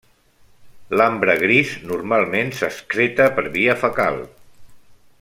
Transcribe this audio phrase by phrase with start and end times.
[0.99, 4.19] L'ambre gris normalment s'excreta per via fecal.